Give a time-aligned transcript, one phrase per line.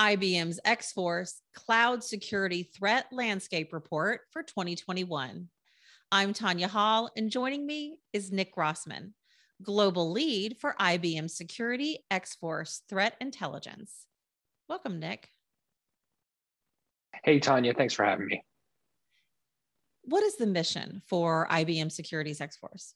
[0.00, 5.48] IBM's X Force Cloud Security Threat Landscape Report for 2021.
[6.10, 9.12] I'm Tonya Hall, and joining me is Nick Rossmann,
[9.62, 14.06] Global Lead for IBM Security X Force Threat Intelligence.
[14.70, 15.28] Welcome, Nick.
[17.22, 18.42] Hey, Tonya, thanks for having me.
[20.04, 22.94] What is the mission for IBM Security's X Force?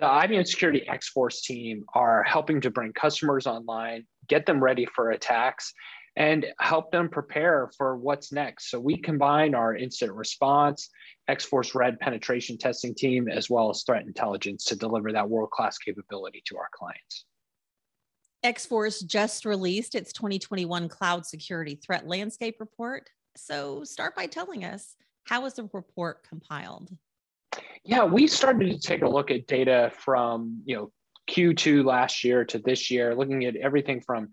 [0.00, 4.86] The IBM Security X Force team are helping to bring customers online, get them ready
[4.86, 5.72] for attacks,
[6.16, 8.70] and help them prepare for what's next.
[8.70, 10.90] So we combine our incident response,
[11.28, 15.50] X Force Red penetration testing team, as well as threat intelligence to deliver that world
[15.50, 17.24] class capability to our clients.
[18.42, 23.08] X Force just released its 2021 Cloud Security Threat Landscape Report.
[23.36, 26.90] So start by telling us how was the report compiled?
[27.84, 30.92] Yeah, we started to take a look at data from you know
[31.32, 34.28] Q2 last year to this year, looking at everything from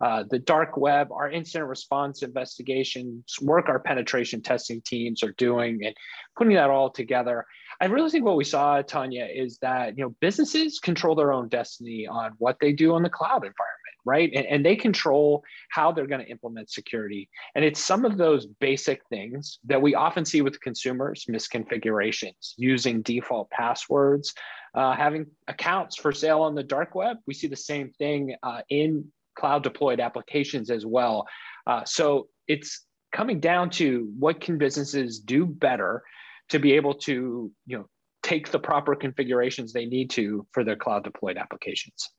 [0.00, 5.84] uh, the dark web, our incident response investigations, work our penetration testing teams are doing,
[5.84, 5.94] and
[6.36, 7.44] putting that all together.
[7.82, 11.48] I really think what we saw, Tonya, is that you know businesses control their own
[11.48, 14.30] destiny on what they do on the cloud environment right?
[14.34, 17.28] And, and they control how they're going to implement security.
[17.54, 23.02] And it's some of those basic things that we often see with consumers misconfigurations, using
[23.02, 24.34] default passwords,
[24.74, 27.18] uh, having accounts for sale on the dark web.
[27.26, 31.26] We see the same thing uh, in cloud deployed applications as well.
[31.66, 36.02] Uh, so it's coming down to what can businesses do better
[36.50, 37.86] to be able to, you know,
[38.22, 42.10] take the proper configurations they need to for their cloud deployed applications.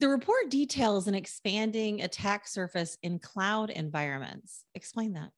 [0.00, 4.64] The report details an expanding attack surface in cloud environments.
[4.74, 5.30] Explain that.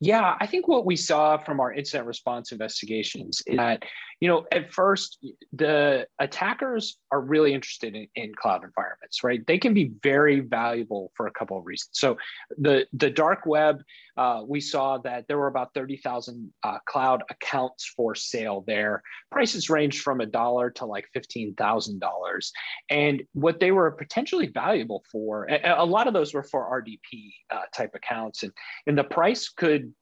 [0.00, 3.82] Yeah, I think what we saw from our incident response investigations is that,
[4.20, 5.18] you know, at first,
[5.52, 9.44] the attackers are really interested in, in cloud environments, right?
[9.46, 11.90] They can be very valuable for a couple of reasons.
[11.92, 12.16] So,
[12.56, 13.82] the the dark web,
[14.16, 19.02] uh, we saw that there were about thirty thousand uh, cloud accounts for sale there.
[19.30, 22.52] Prices ranged from a dollar to like fifteen thousand dollars,
[22.90, 27.32] and what they were potentially valuable for, a, a lot of those were for RDP
[27.50, 28.52] uh, type accounts, and
[28.86, 29.92] and the price could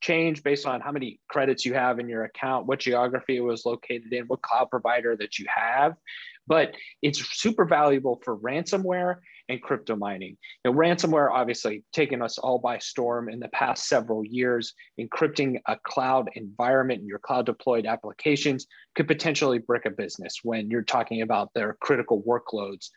[0.00, 3.64] change based on how many credits you have in your account, what geography it was
[3.64, 5.94] located in, what cloud provider that you have.
[6.46, 9.16] But it's super valuable for ransomware
[9.48, 10.36] and crypto mining.
[10.64, 14.74] Now, ransomware obviously taken us all by storm in the past several years.
[15.00, 20.70] Encrypting a cloud environment and your cloud deployed applications could potentially brick a business when
[20.70, 22.90] you're talking about their critical workloads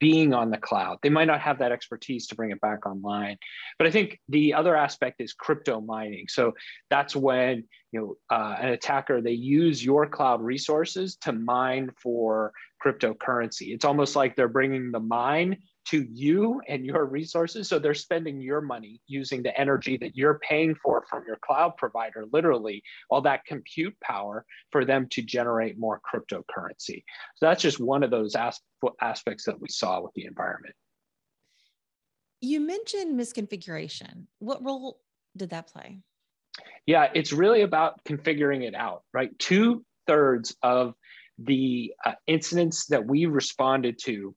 [0.00, 0.98] being on the cloud.
[1.02, 3.38] They might not have that expertise to bring it back online.
[3.78, 6.26] But I think the other aspect is crypto mining.
[6.28, 6.52] So
[6.90, 12.52] that's when you know uh, an attacker they use your cloud resources to mine for
[12.84, 13.74] cryptocurrency.
[13.74, 17.68] It's almost like they're bringing the mine to you and your resources.
[17.68, 21.76] So they're spending your money using the energy that you're paying for from your cloud
[21.76, 27.04] provider, literally, all that compute power for them to generate more cryptocurrency.
[27.36, 28.34] So that's just one of those
[29.00, 30.74] aspects that we saw with the environment.
[32.40, 34.26] You mentioned misconfiguration.
[34.38, 35.00] What role
[35.36, 36.00] did that play?
[36.86, 39.36] Yeah, it's really about configuring it out, right?
[39.38, 40.94] Two thirds of
[41.38, 44.34] the uh, incidents that we responded to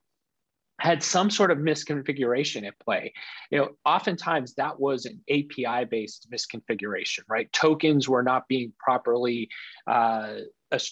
[0.88, 3.12] had some sort of misconfiguration at play.
[3.52, 7.52] You know, oftentimes that was an API based misconfiguration, right?
[7.52, 9.50] Tokens were not being properly
[9.86, 10.36] uh,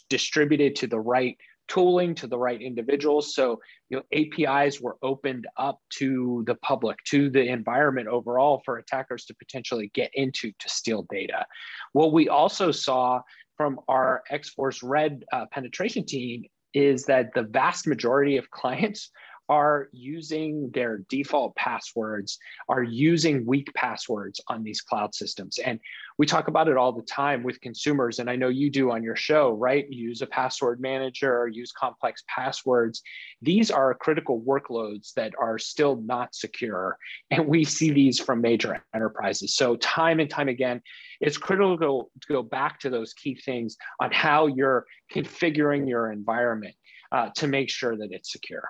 [0.09, 1.38] distributed to the right
[1.69, 3.33] tooling to the right individuals.
[3.33, 8.77] So, you know, APIs were opened up to the public, to the environment overall for
[8.77, 11.45] attackers to potentially get into to steal data.
[11.94, 13.21] What we also saw
[13.56, 16.44] from our X Force Red uh, penetration team
[16.74, 19.09] is that the vast majority of clients
[19.50, 22.38] are using their default passwords,
[22.69, 25.57] are using weak passwords on these cloud systems.
[25.59, 25.80] And
[26.18, 28.19] we talk about it all the time with consumers.
[28.19, 29.89] And I know you do on your show, right?
[29.89, 33.01] Use a password manager use complex passwords.
[33.42, 36.98] These are critical workloads that are still not secure.
[37.31, 39.56] And we see these from major enterprises.
[39.56, 40.81] So, time and time again,
[41.21, 46.75] it's critical to go back to those key things on how you're configuring your environment
[47.12, 48.69] uh, to make sure that it's secure.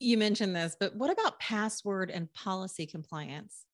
[0.00, 3.66] You mentioned this, but what about password and policy compliance?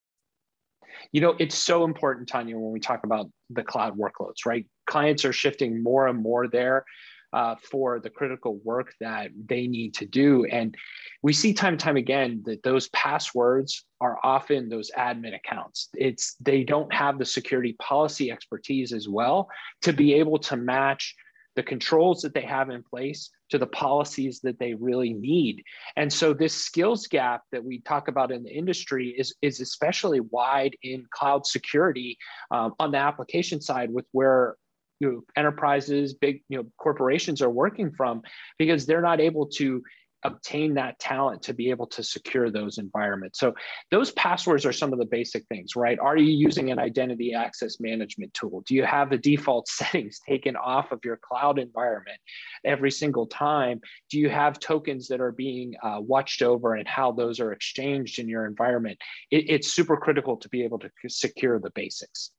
[1.13, 4.67] You know, it's so important, Tonya, when we talk about the cloud workloads, right?
[4.87, 6.85] Clients are shifting more and more there
[7.33, 10.45] uh, for the critical work that they need to do.
[10.47, 10.77] And
[11.23, 15.91] we see time and time again that those passwords are often those admin accounts.
[15.95, 19.49] It's they don't have the security policy expertise as well
[19.83, 21.15] to be able to match
[21.57, 25.63] the controls that they have in place to the policies that they really need.
[25.97, 30.21] And so this skills gap that we talk about in the industry is, is especially
[30.21, 32.19] wide in cloud security
[32.51, 34.57] um, on the application side with where
[35.01, 38.23] you know, enterprises, big you know, corporations are working from
[38.59, 39.83] because they're not able to
[40.27, 43.39] obtain that talent to be able to secure those environments.
[43.39, 43.55] So
[43.91, 45.99] those passwords are some of the basic things, right?
[45.99, 48.63] Are you using an identity access management tool?
[48.67, 52.19] Do you have the default settings taken off of your cloud environment
[52.65, 53.81] every single time?
[54.11, 58.19] Do you have tokens that are being uh, watched over and how those are exchanged
[58.19, 58.99] in your environment?
[59.31, 62.31] It, it's super critical to be able to secure the basics.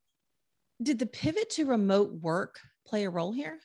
[0.81, 3.59] Did the pivot to remote work play a role here?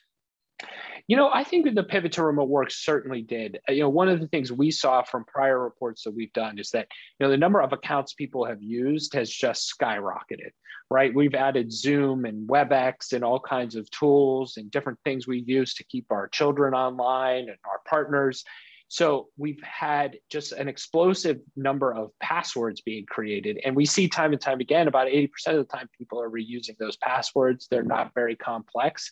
[1.09, 3.59] You know, I think the pivot to remote work certainly did.
[3.69, 6.59] Uh, you know, one of the things we saw from prior reports that we've done
[6.59, 6.87] is that,
[7.19, 10.51] you know, the number of accounts people have used has just skyrocketed,
[10.91, 11.15] right?
[11.15, 15.75] We've added Zoom and WebEx and all kinds of tools and different things we use
[15.75, 18.45] to keep our children online and our partners.
[18.89, 23.59] So we've had just an explosive number of passwords being created.
[23.65, 26.77] And we see time and time again, about 80% of the time, people are reusing
[26.79, 27.69] those passwords.
[27.71, 29.11] They're not very complex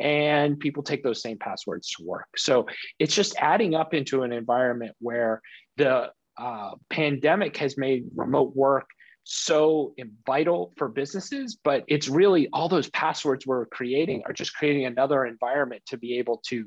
[0.00, 2.28] and people take those same passwords to work.
[2.36, 2.66] So
[2.98, 5.42] it's just adding up into an environment where
[5.76, 8.88] the uh, pandemic has made remote work
[9.24, 9.94] so
[10.26, 15.26] vital for businesses, but it's really all those passwords we're creating are just creating another
[15.26, 16.66] environment to be able to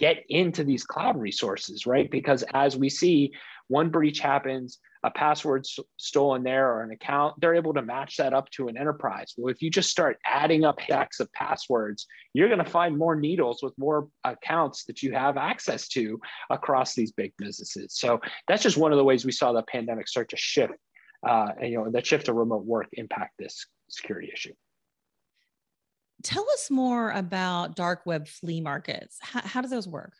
[0.00, 2.10] get into these cloud resources, right?
[2.10, 3.32] Because as we see,
[3.68, 5.64] one breach happens, a password
[5.96, 9.32] stolen there or an account, they're able to match that up to an enterprise.
[9.36, 13.14] Well, if you just start adding up stacks of passwords, you're going to find more
[13.14, 16.20] needles with more accounts that you have access to
[16.50, 17.94] across these big businesses.
[17.94, 20.74] So that's just one of the ways we saw the pandemic start to shift,
[21.26, 24.54] uh, and, you know, that shift to remote work impact this security issue.
[26.22, 29.18] Tell us more about dark web flea markets.
[29.20, 30.12] How, how do those work?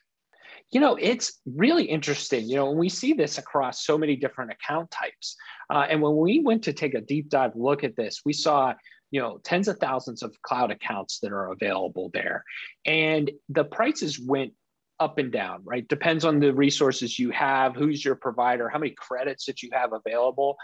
[0.71, 2.47] You know, it's really interesting.
[2.47, 5.35] You know, when we see this across so many different account types,
[5.69, 8.73] uh, and when we went to take a deep dive look at this, we saw
[9.11, 12.43] you know tens of thousands of cloud accounts that are available there
[12.85, 14.53] and the prices went
[15.01, 15.87] up and down, right?
[15.87, 19.93] Depends on the resources you have, who's your provider, how many credits that you have
[19.93, 20.55] available.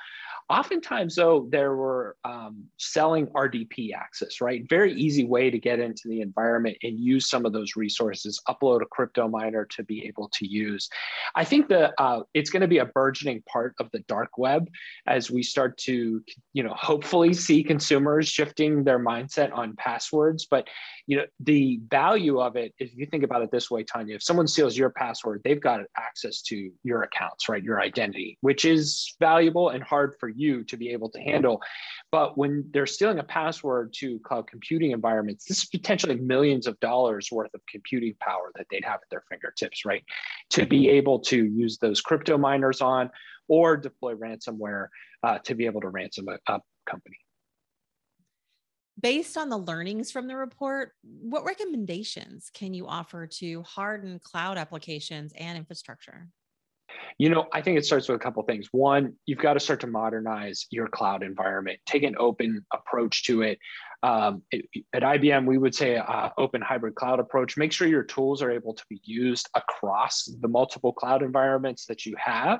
[0.50, 4.63] Oftentimes, though, there were um, selling RDP access, right?
[4.69, 8.81] Very easy way to get into the environment and use some of those resources, upload
[8.81, 10.88] a crypto miner to be able to use.
[11.36, 14.70] I think that uh, it's going to be a burgeoning part of the dark web
[15.06, 20.48] as we start to, you know, hopefully see consumers shifting their mindset on passwords.
[20.50, 20.70] But,
[21.08, 24.48] you know, the value of it, if you think about it this way, Tonya, someone
[24.48, 27.63] steals your password, they've got access to your accounts, right?
[27.63, 31.62] Your identity, which is valuable and hard for you to be able to handle.
[32.12, 36.79] But when they're stealing a password to cloud computing environments, this is potentially millions of
[36.81, 40.03] dollars worth of computing power that they'd have at their fingertips, right?
[40.51, 43.10] To be able to use those crypto miners on
[43.48, 44.88] or deploy ransomware
[45.24, 47.17] uh, to be able to ransom a, a company
[49.01, 54.58] based on the learnings from the report, what recommendations can you offer to harden cloud
[54.58, 56.27] applications and infrastructure?
[57.20, 58.68] You know, I think it starts with a couple things.
[58.72, 63.42] One, you've got to start to modernize your cloud environment, take an open approach to
[63.42, 63.60] it.
[64.04, 64.44] Um,
[64.94, 67.58] at IBM, we would say uh, open hybrid cloud approach.
[67.58, 72.06] Make sure your tools are able to be used across the multiple cloud environments that
[72.06, 72.60] you have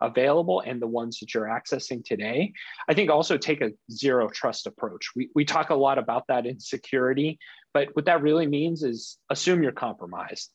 [0.00, 2.52] available and the ones that you're accessing today.
[2.88, 5.10] I think also take a zero trust approach.
[5.14, 7.38] We, we talk a lot about that in security,
[7.74, 10.50] but what that really means is assume you're compromised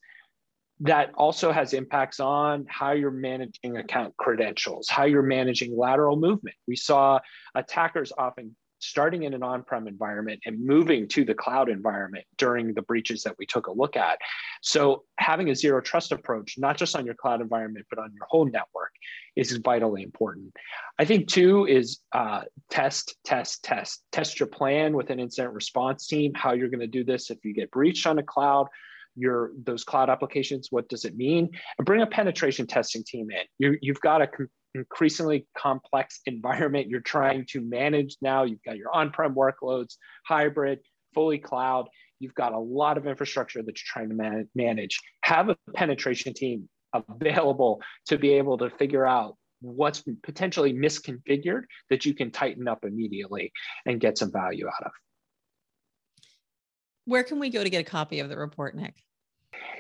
[0.80, 6.56] that also has impacts on how you're managing account credentials, how you're managing lateral movement.
[6.68, 7.20] We saw
[7.56, 12.82] attackers often starting in an on-prem environment and moving to the cloud environment during the
[12.82, 14.20] breaches that we took a look at.
[14.62, 18.26] So having a zero trust approach, not just on your cloud environment, but on your
[18.30, 18.92] whole network
[19.36, 20.54] is vitally important.
[21.00, 24.04] I think two is uh, test, test, test.
[24.12, 27.54] Test your plan with an incident response team, how you're gonna do this if you
[27.54, 28.68] get breached on a cloud,
[29.16, 31.48] your those cloud applications what does it mean
[31.78, 37.02] and bring a penetration testing team in you, you've got com- increasingly complex environment you're
[37.02, 38.44] trying to manage now.
[38.44, 40.80] You've got your on-prem workloads hybrid
[41.14, 41.88] fully cloud.
[42.20, 45.00] You've got a lot of infrastructure that you're trying to man- manage.
[45.24, 52.06] Have a penetration team available to be able to figure out what's potentially misconfigured that
[52.06, 53.52] you can tighten up immediately
[53.86, 54.92] and get some value out of.
[57.06, 58.96] Where can we go to get a copy of the report, Nick?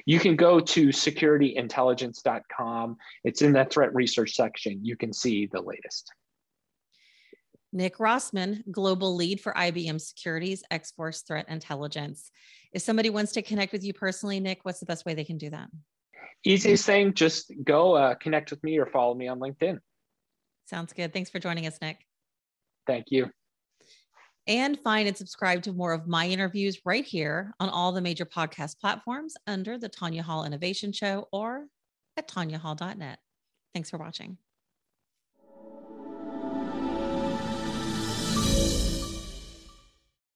[0.05, 2.97] You can go to securityintelligence.com.
[3.23, 4.83] It's in that threat research section.
[4.83, 6.11] You can see the latest.
[7.71, 12.29] Nick Rossmann, Global Lead for IBM Securities X Force Threat Intelligence.
[12.71, 15.37] If somebody wants to connect with you personally, Nick, what's the best way they can
[15.37, 15.69] do that?
[16.43, 19.79] Easiest thing, just go uh, connect with me or follow me on LinkedIn.
[20.65, 21.13] Sounds good.
[21.13, 22.05] Thanks for joining us, Nick.
[22.85, 23.31] Thank you
[24.47, 28.25] and find and subscribe to more of my interviews right here on all the major
[28.25, 31.67] podcast platforms under the Tonya Hall Innovation Show or
[32.17, 33.19] at tonyahall.net.
[33.73, 34.37] Thanks for watching.